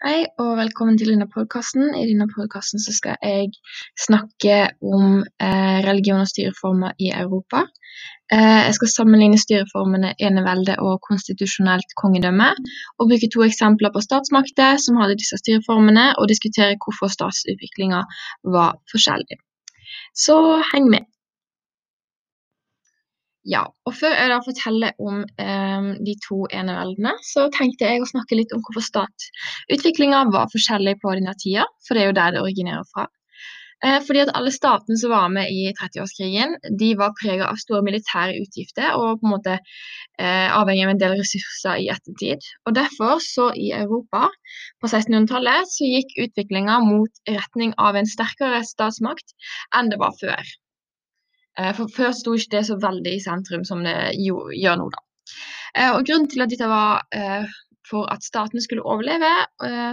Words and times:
Hei 0.00 0.22
og 0.40 0.54
velkommen 0.56 0.94
til 0.96 1.10
denne 1.12 1.26
podkasten. 1.28 1.90
I 1.92 2.06
denne 2.08 2.24
podkasten 2.30 2.80
skal 2.80 3.18
jeg 3.20 3.50
snakke 4.00 4.54
om 4.80 5.18
eh, 5.20 5.80
religion 5.84 6.22
og 6.22 6.30
styreformer 6.30 6.94
i 6.96 7.10
Europa. 7.12 7.66
Eh, 8.32 8.62
jeg 8.64 8.78
skal 8.78 8.92
sammenligne 8.94 9.36
styreformene 9.42 10.14
enevelde 10.16 10.78
og 10.80 11.02
konstitusjonelt 11.04 11.92
kongedømme, 12.00 12.48
og 12.96 13.12
bruke 13.12 13.28
to 13.34 13.44
eksempler 13.44 13.92
på 13.92 14.00
statsmakter 14.06 14.80
som 14.80 14.96
hadde 15.02 15.20
disse 15.20 15.36
styreformene, 15.42 16.06
og 16.16 16.32
diskutere 16.32 16.80
hvorfor 16.80 17.12
statsutviklinga 17.18 18.00
var 18.56 18.80
forskjellig. 18.94 19.36
Så 20.16 20.40
heng 20.72 20.88
med. 20.96 21.04
Ja, 23.48 23.62
og 23.88 23.94
før 23.96 24.12
jeg 24.12 24.28
da 24.28 24.40
forteller 24.44 24.98
om 25.00 25.22
eh, 25.40 25.86
de 26.04 26.14
to 26.26 26.42
eneveldene, 26.52 27.14
så 27.24 27.46
tenkte 27.54 27.88
jeg 27.88 28.02
å 28.02 28.10
snakke 28.10 28.36
litt 28.36 28.52
om 28.52 28.60
hvorfor 28.66 28.84
statsutviklinga 28.84 30.26
var 30.34 30.50
forskjellig 30.52 30.98
på 31.00 31.14
denne 31.16 31.32
tida, 31.40 31.64
for 31.86 31.96
det 31.96 32.04
er 32.04 32.10
jo 32.10 32.18
der 32.20 32.36
det 32.36 32.44
originerer 32.44 32.84
fra. 32.92 33.06
Eh, 33.80 33.96
fordi 34.04 34.20
at 34.26 34.32
alle 34.36 34.52
statene 34.52 34.98
som 35.00 35.12
var 35.14 35.30
med 35.32 35.48
i 35.48 35.70
30-årskrigen, 35.78 36.52
de 36.82 36.90
var 37.00 37.14
prega 37.16 37.48
av 37.48 37.60
store 37.62 37.80
militære 37.86 38.36
utgifter 38.42 38.92
og 38.92 39.22
på 39.22 39.28
en 39.28 39.32
måte 39.32 39.56
eh, 39.56 40.48
avhengig 40.52 40.84
av 40.84 40.92
en 40.92 41.00
del 41.00 41.16
ressurser 41.22 41.80
i 41.80 41.88
ettertid. 41.94 42.44
Og 42.68 42.76
derfor, 42.76 43.16
så 43.24 43.50
i 43.56 43.70
Europa 43.72 44.26
på 44.82 44.90
1600-tallet, 44.90 45.72
så 45.72 45.88
gikk 45.88 46.12
utviklinga 46.26 46.76
mot 46.84 47.24
retning 47.30 47.72
av 47.80 47.96
en 47.96 48.16
sterkere 48.16 48.60
statsmakt 48.68 49.32
enn 49.72 49.88
det 49.88 50.00
var 50.02 50.12
før. 50.20 50.58
Eh, 51.60 51.72
for 51.76 51.90
før 51.92 52.12
sto 52.16 52.34
ikke 52.36 52.56
det 52.56 52.66
så 52.68 52.78
veldig 52.80 53.16
i 53.16 53.22
sentrum 53.22 53.66
som 53.68 53.82
det 53.86 53.96
gjør 54.20 54.78
nå, 54.80 54.86
da. 54.94 55.02
Eh, 55.74 55.90
og 55.90 56.06
grunnen 56.06 56.30
til 56.30 56.44
at 56.44 56.52
dette 56.52 56.68
var 56.70 57.04
eh, 57.16 57.50
for 57.90 58.06
at 58.12 58.22
statene 58.22 58.62
skulle 58.62 58.86
overleve, 58.86 59.28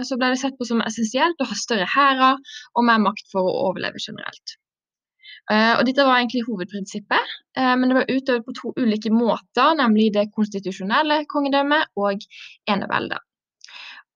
så 0.06 0.14
ble 0.20 0.28
det 0.30 0.38
sett 0.38 0.54
på 0.54 0.66
som 0.68 0.78
essensielt 0.84 1.40
å 1.42 1.48
ha 1.50 1.56
større 1.58 1.88
hærer 1.90 2.36
og 2.78 2.84
mer 2.86 3.00
makt 3.02 3.24
for 3.32 3.42
å 3.42 3.54
overleve 3.72 3.98
generelt. 3.98 4.52
Og 5.50 5.82
dette 5.88 6.06
var 6.06 6.20
egentlig 6.20 6.44
hovedprinsippet, 6.46 7.32
men 7.58 7.90
det 7.90 7.96
var 7.96 8.12
utøvd 8.12 8.46
på 8.46 8.54
to 8.54 8.70
ulike 8.78 9.10
måter, 9.10 9.74
nemlig 9.80 10.12
det 10.14 10.28
konstitusjonelle 10.36 11.24
kongedømmet 11.32 11.90
og 11.98 12.22
eneveldet. 12.70 13.24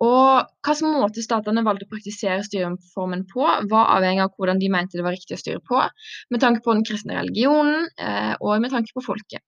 Og 0.03 0.51
hva 0.67 0.75
som 0.75 0.97
måte 0.97 1.23
statene 1.23 1.63
valgte 1.67 1.87
å 1.87 1.93
praktisere 1.93 2.43
styreformen 2.47 3.23
på, 3.31 3.45
var 3.71 3.93
avhengig 3.97 4.25
av 4.25 4.33
hvordan 4.35 4.59
de 4.59 4.71
mente 4.73 4.99
det 4.99 5.07
var 5.07 5.15
riktig 5.15 5.37
å 5.37 5.43
styre 5.43 5.63
på, 5.63 5.79
med 6.35 6.43
tanke 6.43 6.65
på 6.65 6.75
den 6.75 6.87
kristne 6.89 7.21
religionen 7.21 7.87
eh, 8.03 8.35
og 8.41 8.63
med 8.65 8.75
tanke 8.75 8.95
på 8.97 9.05
folket. 9.05 9.45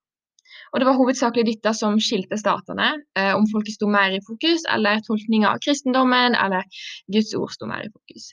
Og 0.75 0.81
Det 0.81 0.87
var 0.89 0.99
hovedsakelig 0.99 1.45
dette 1.47 1.71
som 1.79 1.99
skilte 2.03 2.39
statene, 2.39 2.89
eh, 3.19 3.33
om 3.35 3.47
folket 3.51 3.77
sto 3.77 3.89
mer 3.91 4.15
i 4.15 4.23
fokus, 4.27 4.67
eller 4.75 5.03
tolkninga 5.07 5.53
av 5.55 5.63
kristendommen, 5.63 6.35
eller 6.35 6.67
Guds 7.15 7.35
ord 7.39 7.55
sto 7.55 7.69
mer 7.71 7.87
i 7.87 7.93
fokus. 7.93 8.33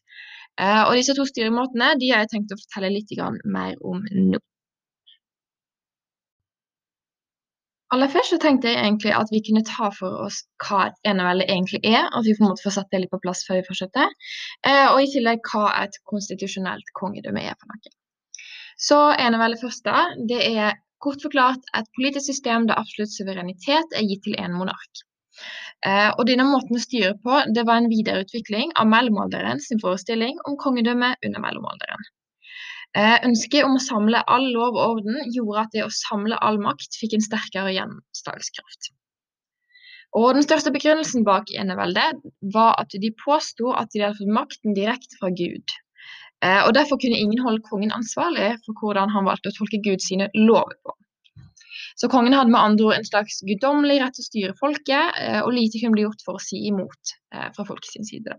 Eh, 0.62 0.84
og 0.84 0.96
Disse 0.98 1.18
to 1.18 1.26
styremåtene 1.26 1.94
de 2.02 2.14
har 2.14 2.26
jeg 2.26 2.34
tenkt 2.36 2.54
å 2.54 2.62
fortelle 2.62 2.94
litt 2.94 3.14
mer 3.46 3.78
om 3.82 4.02
nå. 4.10 4.42
Aller 7.92 8.08
først 8.12 8.32
så 8.32 8.38
tenkte 8.40 8.70
jeg 8.72 8.80
egentlig 8.80 9.12
at 9.12 9.32
vi 9.34 9.42
kunne 9.44 9.66
ta 9.68 9.90
for 9.92 10.22
oss 10.26 10.38
hva 10.64 10.86
et 10.88 11.10
enevelde 11.12 11.48
egentlig 11.50 11.82
er. 11.84 12.06
At 12.08 12.24
vi 12.24 12.36
på 12.38 12.46
en 12.46 12.52
måte 12.54 12.64
får 12.64 12.78
satt 12.78 12.92
det 12.94 13.02
litt 13.04 13.12
på 13.12 13.20
plass 13.24 13.44
før 13.48 13.60
vi 13.60 13.66
fortsetter. 13.68 14.14
Eh, 14.68 14.88
og 14.94 15.02
i 15.02 15.10
tillegg 15.12 15.44
hva 15.52 15.66
et 15.82 15.98
konstitusjonelt 16.12 16.94
kongedømme 17.00 17.44
er 17.44 17.58
for 17.60 17.74
noe. 17.74 17.92
Så 18.82 19.00
eneveldet 19.26 19.82
da. 19.86 20.06
Det 20.30 20.40
er 20.54 20.80
kort 21.04 21.24
forklart 21.26 21.68
et 21.78 21.90
politisk 21.98 22.32
system 22.32 22.70
der 22.70 22.80
absolutt 22.80 23.12
suverenitet 23.14 23.98
er 23.98 24.08
gitt 24.08 24.24
til 24.28 24.40
én 24.40 24.56
monark. 24.56 25.04
Eh, 25.86 26.10
og 26.16 26.24
denne 26.30 26.46
måten 26.48 26.78
å 26.78 26.84
styre 26.84 27.16
på 27.26 27.44
det 27.56 27.68
var 27.68 27.82
en 27.82 27.92
videreutvikling 27.92 28.72
av 28.80 28.88
mellomalderen 28.88 29.60
sin 29.60 29.82
forestilling 29.84 30.40
om 30.48 30.58
kongedømme 30.64 31.16
under 31.28 31.44
mellomalderen. 31.44 32.12
Eh, 32.92 33.18
ønsket 33.24 33.64
om 33.64 33.78
å 33.78 33.84
samle 33.84 34.20
all 34.28 34.50
lov 34.52 34.76
og 34.76 34.98
orden 34.98 35.30
gjorde 35.32 35.62
at 35.62 35.76
det 35.76 35.86
å 35.86 35.94
samle 35.96 36.36
all 36.44 36.58
makt 36.60 36.98
fikk 37.00 37.16
en 37.16 37.24
sterkere 37.24 37.72
gjennomslagskraft. 37.72 38.92
Og 40.20 40.34
Den 40.36 40.44
største 40.44 40.74
begrunnelsen 40.76 41.24
bak 41.24 41.54
eneveldet 41.56 42.20
var 42.52 42.76
at 42.82 42.92
de 42.92 43.14
påsto 43.24 43.72
at 43.72 43.94
de 43.94 44.04
hadde 44.04 44.20
fått 44.20 44.36
makten 44.36 44.76
direkte 44.76 45.22
fra 45.22 45.32
Gud. 45.32 45.72
Eh, 46.44 46.60
og 46.66 46.74
Derfor 46.76 47.00
kunne 47.00 47.22
ingen 47.22 47.40
holde 47.46 47.64
kongen 47.70 47.96
ansvarlig 47.96 48.58
for 48.66 48.76
hvordan 48.82 49.14
han 49.16 49.30
valgte 49.30 49.54
å 49.54 49.58
tolke 49.62 49.80
Guds 49.88 50.12
lover 50.36 50.76
på. 50.84 50.98
Så 51.96 52.12
kongen 52.12 52.36
hadde 52.36 52.52
med 52.52 52.60
andre 52.60 52.90
ord 52.90 52.98
en 52.98 53.08
slags 53.08 53.40
guddommelig 53.48 54.02
rett 54.02 54.20
til 54.20 54.26
å 54.26 54.30
styre 54.32 54.60
folket, 54.60 55.16
eh, 55.22 55.40
og 55.46 55.56
lite 55.56 55.80
kunne 55.80 55.96
bli 55.96 56.04
gjort 56.04 56.28
for 56.28 56.36
å 56.36 56.44
si 56.44 56.60
imot 56.68 57.16
fra 57.32 57.64
folkets 57.64 57.96
side. 58.04 58.36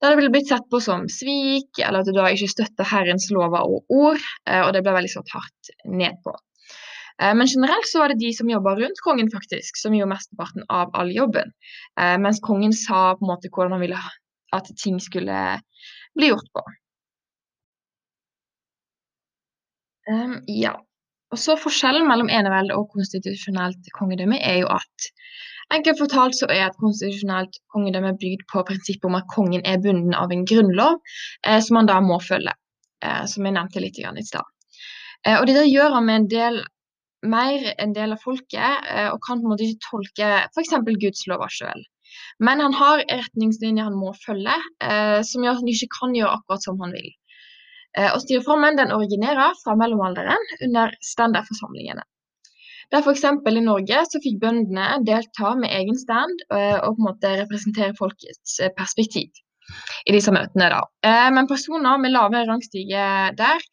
Det 0.00 0.10
ville 0.16 0.32
blitt 0.34 0.50
sett 0.50 0.68
på 0.70 0.80
som 0.82 1.06
svik, 1.12 1.80
eller 1.82 2.02
at 2.02 2.08
du 2.08 2.14
da 2.16 2.28
ikke 2.32 2.50
støtter 2.50 2.86
Herrens 2.88 3.28
lover 3.34 3.66
og 3.66 3.94
ord, 3.94 4.28
eh, 4.48 4.62
og 4.64 4.72
det 4.76 4.84
ble 4.84 4.94
veldig 4.96 5.14
slått 5.16 5.34
hardt 5.34 5.72
ned 5.90 6.20
på. 6.24 6.34
Eh, 7.22 7.34
men 7.34 7.50
generelt 7.50 7.88
så 7.90 8.02
var 8.02 8.12
det 8.12 8.20
de 8.22 8.32
som 8.36 8.50
jobba 8.50 8.76
rundt 8.78 9.02
kongen, 9.04 9.30
faktisk, 9.34 9.80
som 9.80 9.96
gjorde 9.96 10.14
mesteparten 10.14 10.66
av 10.70 10.94
all 10.94 11.10
jobben. 11.14 11.54
Eh, 12.00 12.16
mens 12.22 12.42
kongen 12.44 12.74
sa 12.76 13.14
på 13.18 13.26
en 13.26 13.32
måte 13.34 13.50
hvordan 13.52 13.76
han 13.76 13.86
ville 13.86 14.02
at 14.56 14.70
ting 14.80 15.00
skulle 15.02 15.38
bli 16.16 16.30
gjort 16.30 16.52
på. 16.54 16.62
Um, 20.08 20.38
ja. 20.48 20.78
Og 21.28 21.40
så 21.40 21.58
Forskjellen 21.60 22.06
mellom 22.08 22.30
enevelde 22.32 22.76
og 22.78 22.88
konstitusjonelt 22.94 23.90
kongedømme 23.92 24.38
er 24.40 24.62
jo 24.62 24.70
at 24.72 25.10
Enkelt 25.74 26.00
fortalt 26.00 26.36
så 26.38 26.48
er 26.48 26.64
et 26.66 26.78
konstitusjonelt 26.80 27.58
kongedømme 27.74 28.14
bygd 28.20 28.46
på 28.48 28.62
prinsippet 28.70 29.04
om 29.08 29.18
at 29.18 29.28
kongen 29.34 29.64
er 29.68 29.82
bunden 29.84 30.14
av 30.16 30.32
en 30.32 30.46
grunnlov 30.48 30.96
eh, 31.44 31.60
som 31.64 31.80
han 31.80 31.90
da 31.90 31.98
må 32.04 32.16
følge, 32.24 32.54
eh, 33.04 33.24
som 33.28 33.44
jeg 33.44 33.56
nevnte 33.58 33.84
litt 33.84 34.00
i 34.00 34.24
stad. 34.24 34.48
Eh, 35.26 35.36
og 35.36 35.46
Dette 35.50 35.66
gjør 35.68 35.98
han 35.98 36.08
med 36.08 36.22
en 36.22 36.28
del 36.32 36.60
mer 37.26 37.74
en 37.82 37.92
del 37.92 38.14
av 38.14 38.22
folket, 38.22 38.88
eh, 38.88 39.08
og 39.10 39.20
kan 39.26 39.40
på 39.40 39.46
en 39.46 39.52
måte 39.52 39.66
ikke 39.66 39.86
tolke 39.90 40.28
f.eks. 40.54 40.74
Guds 41.02 41.26
lover 41.30 41.50
sjøl. 41.50 41.86
Men 42.40 42.60
han 42.62 42.74
har 42.74 43.04
retningslinjer 43.10 43.88
han 43.88 43.98
må 43.98 44.12
følge, 44.24 44.54
eh, 44.82 45.20
som 45.26 45.44
gjør 45.44 45.56
at 45.56 45.62
han 45.62 45.72
ikke 45.72 45.90
kan 45.98 46.14
gjøre 46.16 46.36
akkurat 46.38 46.64
som 46.64 46.78
han 46.80 46.94
vil. 46.94 47.10
Eh, 47.98 48.10
og 48.12 48.22
Styreformen 48.22 48.78
den 48.78 48.94
originerer 48.94 49.56
fra 49.62 49.74
mellomalderen 49.78 50.46
under 50.64 50.94
standardforsamlingene. 51.04 52.04
Der 52.92 53.04
f.eks. 53.04 53.24
i 53.24 53.60
Norge 53.64 54.04
så 54.08 54.20
fikk 54.24 54.38
bøndene 54.40 55.02
delta 55.04 55.52
med 55.60 55.74
egen 55.76 55.98
stand 56.00 56.44
eh, 56.48 56.78
og 56.78 56.96
på 56.96 57.02
en 57.02 57.08
måte 57.10 57.34
representere 57.42 57.96
folkets 57.98 58.56
eh, 58.64 58.72
perspektiv 58.76 59.28
i 60.08 60.14
disse 60.14 60.32
møtene. 60.32 60.70
da. 60.72 60.80
Eh, 61.04 61.28
men 61.36 61.50
personer 61.50 62.00
med 62.00 62.14
lave 62.14 62.46
rangstige 62.48 63.08
der, 63.36 63.66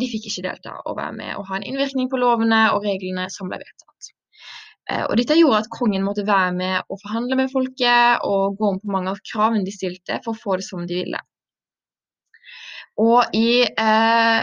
de 0.00 0.08
fikk 0.08 0.30
ikke 0.30 0.46
delta 0.46 0.78
og 0.84 0.96
være 0.96 1.16
med 1.18 1.34
og 1.36 1.50
ha 1.50 1.58
en 1.58 1.66
innvirkning 1.68 2.08
på 2.08 2.20
lovene 2.22 2.62
og 2.72 2.86
reglene 2.88 3.28
som 3.32 3.52
ble 3.52 3.60
vedtatt. 3.60 4.10
Og 5.08 5.14
Dette 5.16 5.36
gjorde 5.38 5.62
at 5.62 5.70
kongen 5.72 6.02
måtte 6.04 6.26
være 6.28 6.50
med 6.52 6.90
og 6.92 6.98
forhandle 7.00 7.38
med 7.38 7.52
folket 7.52 8.24
og 8.28 8.58
gå 8.58 8.68
om 8.68 8.80
på 8.82 8.90
mange 8.92 9.14
av 9.14 9.22
kravene 9.24 9.64
de 9.64 9.72
stilte 9.72 10.18
for 10.24 10.34
å 10.34 10.40
få 10.42 10.58
det 10.60 10.66
som 10.66 10.82
de 10.88 10.98
ville. 10.98 11.20
Og 13.00 13.34
i 13.34 13.64
eh, 13.64 14.42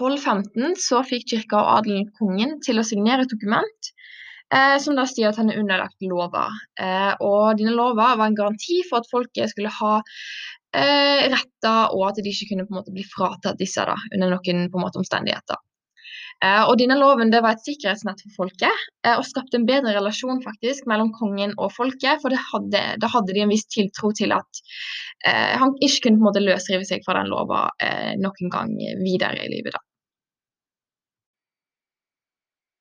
1215 0.00 0.76
så 0.80 1.02
fikk 1.06 1.28
kirka 1.34 1.60
og 1.60 1.72
adelen 1.78 2.10
kongen 2.18 2.58
til 2.64 2.80
å 2.80 2.86
signere 2.86 3.26
et 3.26 3.32
dokument 3.32 3.90
eh, 4.54 4.76
som 4.82 4.98
da 4.98 5.06
sier 5.08 5.30
at 5.30 5.40
han 5.40 5.52
er 5.52 5.60
underlagt 5.60 5.96
lover. 6.02 6.60
Eh, 6.80 7.14
og 7.20 7.58
dine 7.60 7.74
lover 7.76 8.16
var 8.16 8.26
en 8.26 8.38
garanti 8.38 8.80
for 8.88 9.00
at 9.00 9.10
folket 9.12 9.52
skulle 9.52 9.72
ha 9.80 9.96
eh, 10.00 11.26
retter, 11.30 11.90
og 11.94 12.06
at 12.10 12.22
de 12.22 12.32
ikke 12.32 12.52
kunne 12.52 12.68
på 12.68 12.74
en 12.74 12.80
måte 12.80 12.94
bli 12.94 13.06
fratatt 13.06 13.60
disse 13.60 13.84
da, 13.86 13.98
under 14.14 14.36
noen 14.36 14.70
på 14.70 14.80
en 14.80 14.86
måte 14.86 15.02
omstendigheter. 15.02 15.60
Eh, 16.40 16.62
og 16.64 16.78
denne 16.80 16.96
loven 16.96 17.28
var 17.34 17.52
et 17.52 17.66
sikkerhetsnett 17.66 18.22
for 18.24 18.46
folket, 18.46 18.84
eh, 19.04 19.12
og 19.12 19.26
skapte 19.28 19.58
en 19.58 19.66
bedre 19.68 19.92
relasjon 19.98 20.40
faktisk 20.44 20.88
mellom 20.88 21.12
kongen 21.18 21.52
og 21.58 21.74
folket. 21.76 22.22
For 22.22 22.32
hadde, 22.52 22.82
da 23.02 23.12
hadde 23.12 23.36
de 23.36 23.44
en 23.44 23.52
viss 23.52 23.68
tiltro 23.68 24.14
til 24.16 24.32
at 24.32 24.62
eh, 25.28 25.52
han 25.60 25.76
ikke 25.84 26.08
kunne 26.08 26.16
på 26.16 26.24
en 26.24 26.30
måte 26.30 26.44
løsrive 26.44 26.88
seg 26.88 27.04
fra 27.04 27.20
den 27.20 27.28
lova 27.32 27.66
eh, 27.84 28.16
noen 28.24 28.56
gang 28.56 28.72
videre 29.04 29.44
i 29.44 29.52
livet. 29.52 29.76
da. 29.76 29.84
Eh, 29.84 29.90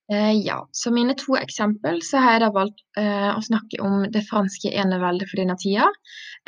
ja, 0.09 0.57
så 0.71 0.91
mine 0.91 1.13
to 1.17 1.35
eksempel 1.38 2.00
så 2.06 2.17
har 2.23 2.35
jeg 2.35 2.41
da 2.45 2.50
valgt 2.56 2.81
eh, 2.97 3.29
å 3.29 3.41
snakke 3.45 3.77
om 3.85 4.07
det 4.09 4.23
franske 4.25 4.71
eneveldet 4.73 5.29
for 5.29 5.41
denne 5.41 5.57
tida, 5.61 5.85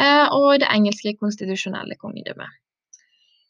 eh, 0.01 0.25
og 0.33 0.63
det 0.63 0.69
engelske 0.71 1.13
konstitusjonelle 1.19 1.97
kongedømmet. 2.01 2.57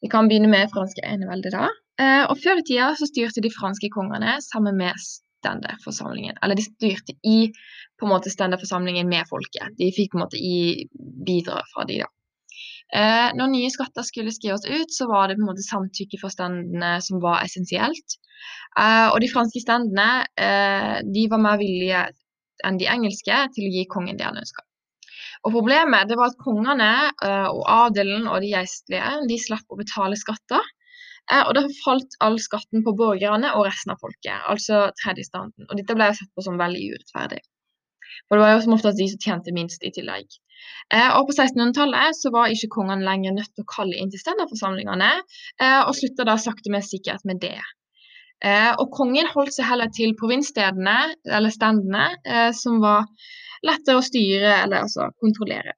Vi 0.02 0.10
kan 0.12 0.28
begynne 0.28 0.50
med 0.52 0.72
franske 0.74 1.04
eneveldet 1.06 1.54
da. 1.56 1.70
Eh, 2.02 2.24
og 2.26 2.40
Før 2.42 2.60
i 2.60 2.66
tida 2.68 2.92
så 2.98 3.08
styrte 3.08 3.44
de 3.44 3.54
franske 3.54 3.92
kongene 3.94 4.40
sammen 4.44 4.80
med 4.80 4.98
stenderforsamlingen. 5.00 6.40
Eller 6.42 6.58
de 6.58 6.66
styrte 6.66 7.16
i 7.24 7.52
på 8.00 8.08
en 8.08 8.14
måte 8.16 8.34
stenderforsamlingen 8.34 9.10
med 9.10 9.30
folket. 9.30 9.78
De 9.78 9.92
fikk 9.94 10.14
på 10.14 10.20
en 10.20 10.26
måte 10.26 10.42
i 10.42 10.90
bidrag 11.28 11.70
fra 11.74 11.86
de 11.90 12.02
da. 12.02 12.10
Eh, 12.92 13.30
når 13.38 13.52
nye 13.54 13.70
skatter 13.72 14.04
skulle 14.04 14.34
skrives 14.36 14.66
ut, 14.68 14.92
så 14.92 15.08
var 15.08 15.30
det 15.30 15.38
på 15.38 15.46
en 15.46 15.52
måte 15.54 15.64
samtykke 15.64 16.20
fra 16.20 16.32
standene 16.34 16.98
som 17.06 17.22
var 17.24 17.46
essensielt. 17.46 18.18
Eh, 18.80 19.08
og 19.12 19.22
de 19.24 19.30
franske 19.32 19.62
standene 19.64 20.26
eh, 20.36 20.98
de 21.08 21.28
var 21.32 21.44
mer 21.44 21.62
villige 21.62 22.10
enn 22.68 22.78
de 22.82 22.90
engelske 22.92 23.38
til 23.56 23.68
å 23.68 23.72
gi 23.74 23.88
kongen 23.90 24.20
det 24.20 24.28
han 24.28 24.38
ønska. 24.42 24.66
Og 25.48 25.56
Problemet 25.56 26.10
det 26.10 26.18
var 26.20 26.30
at 26.30 26.42
kongene 26.42 26.92
eh, 27.10 27.48
og 27.50 27.64
adelen 27.66 28.28
og 28.28 28.44
de 28.44 28.52
geistlige 28.52 29.16
de 29.30 29.40
slapp 29.42 29.74
å 29.74 29.80
betale 29.80 30.20
skatter. 30.20 30.68
Eh, 31.32 31.42
og 31.46 31.56
da 31.58 31.64
falt 31.82 32.20
all 32.26 32.38
skatten 32.44 32.84
på 32.86 32.94
borgerne 32.98 33.54
og 33.56 33.66
resten 33.70 33.96
av 33.96 34.04
folket, 34.04 34.36
altså 34.52 34.90
tredjestanden. 35.02 35.70
Og 35.70 35.80
dette 35.80 35.98
ble 35.98 36.12
sett 36.18 36.32
på 36.36 36.46
som 36.46 36.60
veldig 36.62 36.92
urettferdig. 36.94 37.42
For 38.28 38.38
det 38.38 38.46
var 38.46 38.56
jo 38.56 38.64
som 38.66 38.78
oftest 38.78 39.02
de 39.02 39.10
som 39.12 39.22
tjente 39.26 39.54
minst 39.56 39.84
i 39.88 39.92
tillegg. 39.96 40.40
Eh, 40.94 41.12
og 41.18 41.28
På 41.28 41.36
1600-tallet 41.36 42.18
så 42.18 42.32
var 42.34 42.54
ikke 42.54 42.72
kongene 42.78 43.08
lenger 43.08 43.36
nødt 43.38 43.52
til 43.56 43.66
å 43.66 43.72
kalle 43.76 43.98
inn 43.98 44.12
til 44.14 44.22
ständerforsamlingene, 44.22 45.12
eh, 45.62 45.82
og 45.82 45.94
slutta 45.98 46.28
da 46.28 46.38
sakte, 46.42 46.74
men 46.74 46.86
sikkert 46.86 47.26
med 47.28 47.42
det. 47.44 47.60
Eh, 48.42 48.72
og 48.82 48.90
kongen 48.98 49.30
holdt 49.30 49.54
seg 49.58 49.70
heller 49.70 49.92
til 49.94 50.16
provinsstedene, 50.18 50.98
eller 51.38 51.54
standene, 51.54 52.08
eh, 52.26 52.50
som 52.58 52.82
var 52.82 53.06
lettere 53.66 54.00
å 54.00 54.06
styre 54.06 54.56
eller 54.64 54.88
altså 54.88 55.12
kontrollere. 55.22 55.76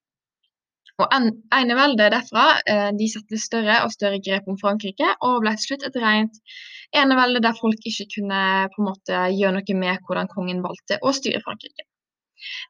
Og 1.01 1.09
Eneveldet 1.57 2.13
derfra 2.13 2.45
eh, 2.69 2.89
de 2.95 3.07
satte 3.12 3.39
større 3.41 3.80
og 3.83 3.91
større 3.91 4.21
grep 4.24 4.47
om 4.47 4.59
Frankrike, 4.62 5.09
og 5.25 5.41
ble 5.44 5.56
til 5.57 5.71
slutt 5.71 5.88
et 5.89 5.97
rent 6.03 6.38
enevelde 6.95 7.41
der 7.44 7.57
folk 7.57 7.88
ikke 7.89 8.06
kunne 8.13 8.44
på 8.74 8.81
en 8.81 8.89
måte 8.91 9.24
gjøre 9.33 9.57
noe 9.57 9.80
med 9.80 10.06
hvordan 10.06 10.30
kongen 10.31 10.62
valgte 10.63 11.01
å 11.01 11.15
styre 11.18 11.41
Frankrike. 11.44 11.88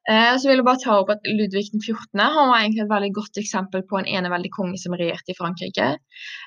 Eh, 0.09 0.33
så 0.39 0.49
vil 0.49 0.59
jeg 0.59 0.67
bare 0.67 0.81
ta 0.83 0.97
opp 0.99 1.11
at 1.13 1.27
Ludvig 1.27 1.65
14. 1.71 2.19
han 2.19 2.49
var 2.51 2.59
egentlig 2.59 2.83
et 2.85 2.91
veldig 2.91 3.11
godt 3.17 3.39
eksempel 3.41 3.85
på 3.89 3.99
en 3.99 4.09
eneveldig 4.19 4.51
konge 4.55 4.79
som 4.81 4.95
regjerte 4.99 5.33
i 5.33 5.37
Frankrike. 5.39 5.89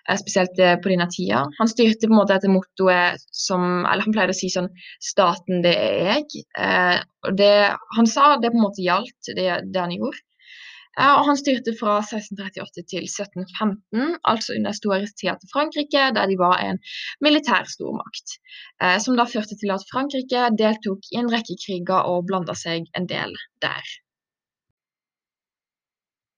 Eh, 0.09 0.19
spesielt 0.21 0.61
eh, 0.63 0.77
på 0.83 0.93
denne 0.93 1.09
tida. 1.13 1.45
Han 1.61 1.73
styrte 1.73 2.09
på 2.09 2.15
en 2.15 2.21
måte 2.21 2.37
etter 2.37 2.53
mottoet 2.53 3.27
som 3.33 3.85
Eller 3.87 4.07
han 4.07 4.15
pleide 4.15 4.35
å 4.35 4.39
si 4.39 4.51
sånn 4.53 4.69
'Staten, 5.01 5.63
det 5.65 5.75
er 5.77 5.99
jeg'. 6.13 6.45
Eh, 6.59 6.99
det 7.39 7.53
han 7.97 8.07
sa, 8.07 8.37
det 8.41 8.53
på 8.53 8.61
en 8.61 8.67
måte 8.69 8.85
gjaldt, 8.85 9.35
det, 9.37 9.49
det 9.73 9.81
han 9.83 9.95
gjorde. 9.95 10.23
Og 10.97 11.27
han 11.29 11.37
styrte 11.37 11.75
fra 11.77 11.99
1638 12.01 12.85
til 12.93 13.05
1715, 13.05 14.17
altså 14.25 14.57
under 14.57 14.73
storhetstida 14.77 15.37
til 15.41 15.53
Frankrike, 15.53 16.07
der 16.17 16.31
de 16.31 16.39
var 16.41 16.63
en 16.65 16.81
militær 17.21 17.69
stormakt. 17.69 18.39
Eh, 18.83 18.97
som 19.05 19.19
da 19.21 19.29
førte 19.29 19.59
til 19.61 19.75
at 19.77 19.85
Frankrike 19.93 20.49
deltok 20.57 21.13
i 21.13 21.21
en 21.21 21.31
rekke 21.33 21.59
kriger 21.67 22.09
og 22.13 22.27
blanda 22.31 22.57
seg 22.57 22.89
en 22.97 23.09
del 23.13 23.37
der. 23.65 23.97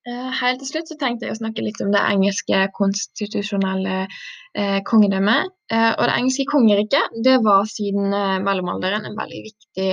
Eh, 0.09 0.29
helt 0.41 0.63
til 0.63 0.69
slutt 0.71 0.89
så 0.89 0.97
tenkte 0.97 1.27
jeg 1.27 1.35
å 1.35 1.39
snakke 1.43 1.63
litt 1.65 1.81
om 1.85 1.91
det 1.93 2.01
engelske 2.01 2.63
konstitusjonelle 2.77 3.97
eh, 4.07 4.79
kongedømmet. 4.89 5.51
Eh, 5.75 5.91
og 5.91 6.05
det 6.07 6.15
engelske 6.15 6.47
kongeriket 6.49 7.19
det 7.27 7.35
var 7.45 7.69
siden 7.69 8.15
eh, 8.17 8.39
mellomalderen 8.47 9.05
en 9.05 9.19
veldig 9.19 9.43
viktig 9.51 9.91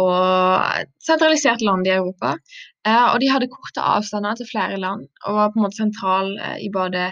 og 0.00 0.88
sentralisert 1.04 1.66
land 1.66 1.90
i 1.90 1.92
Europa. 1.98 2.32
Eh, 2.86 3.04
og 3.10 3.20
de 3.20 3.28
hadde 3.34 3.50
korte 3.52 3.84
avstander 3.84 4.40
til 4.40 4.48
flere 4.48 4.80
land 4.80 5.04
og 5.26 5.36
var 5.42 5.52
på 5.52 5.60
en 5.60 5.66
måte 5.66 5.82
sentral 5.82 6.32
eh, 6.38 6.56
i 6.64 6.72
både 6.72 7.10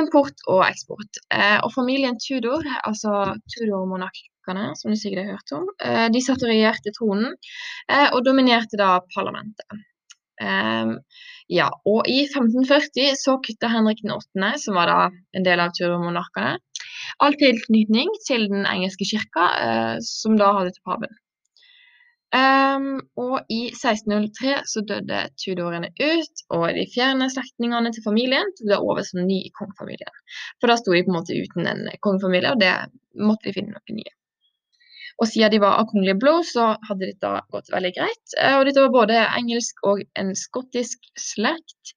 import 0.00 0.48
og 0.48 0.64
eksport. 0.70 1.20
og 1.60 1.70
familien 1.76 2.16
Tudor, 2.16 2.64
altså 2.88 3.34
Tudor-monark 3.52 4.28
som 4.42 4.90
du 4.90 4.96
sikkert 4.98 5.22
har 5.22 5.36
hørt 5.36 5.52
om, 5.54 5.68
de 6.10 6.20
satt 6.24 6.42
og 6.42 6.50
regjerte 6.50 6.90
tronen 6.96 7.36
og 8.10 8.24
dominerte 8.26 8.80
da 8.80 8.96
parlamentet. 9.14 9.82
Um, 10.42 10.94
ja, 11.52 11.68
og 11.86 12.08
i 12.08 12.22
1540 12.24 13.16
så 13.20 13.36
kutta 13.44 13.68
Henrik 13.72 14.00
8., 14.06 14.52
som 14.62 14.78
var 14.78 14.90
da 14.90 15.00
en 15.36 15.46
del 15.46 15.60
av 15.62 15.74
Tudor-monarkene, 15.76 16.56
all 17.22 17.36
tilknytning 17.40 18.10
til 18.26 18.48
den 18.52 18.64
engelske 18.68 19.06
kirka, 19.08 19.50
uh, 19.60 19.96
som 20.06 20.38
da 20.40 20.54
hadde 20.58 20.72
til 20.76 20.88
paven. 20.88 21.18
Um, 22.32 23.02
og 23.20 23.50
i 23.52 23.66
1603 23.76 24.54
så 24.64 24.80
døde 24.88 25.18
Tudorene 25.36 25.90
ut, 26.00 26.42
og 26.56 26.64
de 26.72 26.86
fjerne 26.94 27.28
slektningene 27.28 27.92
til 27.92 28.06
familien 28.06 28.48
da 28.64 28.80
over 28.80 29.04
som 29.04 29.26
ny 29.26 29.42
i. 29.44 29.52
For 29.52 30.72
da 30.72 30.78
sto 30.80 30.96
de 30.96 31.04
på 31.04 31.12
en 31.12 31.18
måte 31.18 31.36
uten 31.36 31.68
en 31.68 31.84
kongefamilie, 32.00 32.54
og 32.54 32.62
det 32.64 32.72
måtte 33.20 33.50
de 33.50 33.56
finne 33.58 33.76
noen 33.76 34.00
nye. 34.00 34.14
Og 35.20 35.28
siden 35.28 35.52
de 35.52 35.60
var 35.62 35.78
av 35.78 35.88
kongelig 35.90 36.16
blod, 36.20 36.46
så 36.48 36.72
hadde 36.88 37.08
dette 37.10 37.32
gått 37.52 37.70
veldig 37.72 37.92
greit. 37.96 38.36
Eh, 38.38 38.56
og 38.58 38.66
dette 38.66 38.84
var 38.84 38.94
både 38.94 39.20
engelsk 39.38 39.84
og 39.88 40.02
en 40.18 40.32
skottisk 40.38 41.04
slekt. 41.18 41.94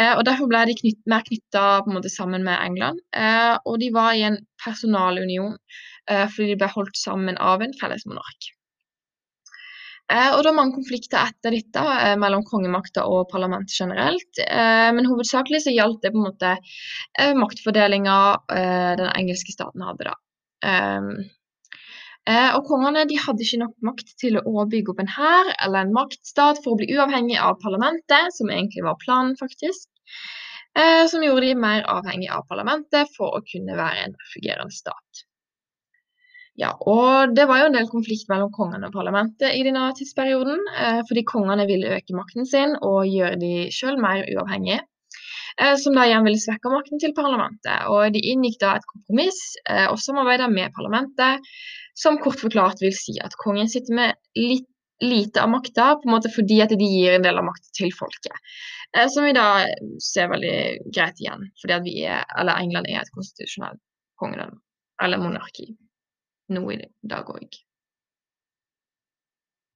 Eh, 0.00 0.12
og 0.16 0.24
derfor 0.28 0.50
ble 0.50 0.64
de 0.70 0.76
knytt, 0.80 1.00
mer 1.10 1.24
knytta 1.26 2.10
sammen 2.12 2.44
med 2.46 2.58
England. 2.60 3.00
Eh, 3.16 3.54
og 3.64 3.80
de 3.82 3.92
var 3.94 4.14
i 4.14 4.26
en 4.30 4.40
personalunion 4.62 5.56
fordi 6.06 6.52
de 6.52 6.58
ble 6.60 6.68
holdt 6.70 6.94
sammen 6.94 7.34
av 7.42 7.64
en 7.64 7.72
felles 7.80 8.04
monark. 8.06 8.46
Og 10.06 10.36
det 10.38 10.46
var 10.52 10.54
mange 10.54 10.76
konflikter 10.76 11.18
etter 11.18 11.50
dette 11.50 12.12
mellom 12.22 12.44
kongemakta 12.46 13.02
og 13.10 13.24
parlamentet 13.32 13.74
generelt. 13.74 14.38
Men 14.94 15.08
hovedsakelig 15.10 15.64
så 15.64 15.74
gjaldt 15.74 16.06
det 16.06 16.12
på 16.14 16.20
en 16.20 16.28
måte 16.28 16.52
maktfordelinga 17.40 18.20
den 19.02 19.10
engelske 19.18 19.56
staten 19.56 19.82
hadde. 19.82 20.12
da. 20.12 20.14
Eh, 22.26 22.56
og 22.56 22.64
kongene 22.66 23.04
de 23.06 23.18
hadde 23.22 23.44
ikke 23.44 23.60
nok 23.60 23.74
makt 23.86 24.08
til 24.18 24.40
å 24.40 24.64
bygge 24.70 24.90
opp 24.92 25.02
en 25.02 25.12
hær 25.14 25.52
eller 25.62 25.84
en 25.84 25.94
maktstat 25.94 26.58
for 26.64 26.74
å 26.74 26.80
bli 26.80 26.88
uavhengig 26.96 27.38
av 27.38 27.60
parlamentet, 27.62 28.34
som 28.34 28.50
egentlig 28.50 28.82
var 28.86 28.98
planen, 29.04 29.36
faktisk. 29.38 29.86
Eh, 30.76 31.06
som 31.08 31.22
gjorde 31.22 31.46
de 31.46 31.54
mer 31.56 31.86
avhengig 31.88 32.28
av 32.34 32.42
parlamentet 32.50 33.14
for 33.14 33.38
å 33.38 33.44
kunne 33.46 33.78
være 33.78 34.08
en 34.08 34.18
fungerende 34.34 34.74
stat. 34.74 35.22
Ja, 36.56 36.72
og 36.80 37.34
Det 37.36 37.44
var 37.48 37.60
jo 37.60 37.68
en 37.68 37.76
del 37.76 37.88
konflikt 37.92 38.30
mellom 38.32 38.50
kongene 38.52 38.88
og 38.88 38.96
parlamentet 38.96 39.54
i 39.54 39.62
denne 39.64 39.86
tidsperioden, 39.96 40.62
eh, 40.82 41.00
fordi 41.08 41.24
kongene 41.30 41.66
ville 41.68 41.94
øke 41.98 42.16
makten 42.16 42.48
sin 42.48 42.74
og 42.80 43.06
gjøre 43.06 43.38
de 43.40 43.54
selv 43.70 44.00
mer 44.00 44.24
uavhengige. 44.24 44.80
Som 45.80 45.96
da 45.96 46.04
igjen 46.04 46.26
ville 46.26 46.36
svekke 46.36 46.68
makten 46.68 47.00
til 47.00 47.14
parlamentet. 47.16 47.86
Og 47.88 48.12
De 48.12 48.20
inngikk 48.32 48.58
da 48.60 48.74
et 48.76 48.88
kompromiss 48.90 49.38
og 49.88 49.96
samarbeidet 50.02 50.50
med 50.52 50.74
parlamentet 50.76 51.46
som 51.96 52.18
kort 52.20 52.42
forklart 52.44 52.82
vil 52.84 52.92
si 52.92 53.14
at 53.24 53.38
kongen 53.40 53.70
sitter 53.72 53.96
med 53.96 54.18
litt 54.36 54.68
lite 55.00 55.42
av 55.42 55.50
makta, 55.50 55.94
på 55.94 56.08
en 56.08 56.14
måte 56.14 56.30
fordi 56.32 56.60
at 56.64 56.72
de 56.72 56.88
gir 56.88 57.16
en 57.16 57.24
del 57.24 57.38
av 57.38 57.44
makta 57.44 57.72
til 57.76 57.92
folket. 57.92 58.36
Eh, 58.96 59.08
som 59.12 59.26
vi 59.26 59.34
da 59.36 59.66
ser 60.02 60.30
veldig 60.32 60.56
greit 60.94 61.20
igjen, 61.20 61.48
fordi 61.60 61.76
at 61.76 61.84
vi 61.84 61.96
er, 62.08 62.24
eller 62.38 62.62
England 62.62 62.88
er 62.90 63.02
et 63.02 63.12
konstitusjonelt 63.14 63.80
kongedømme, 64.20 64.60
eller 65.04 65.20
monarki, 65.20 65.68
nå 66.56 66.64
i 66.72 66.80
dag 67.04 67.28
òg. 67.32 67.60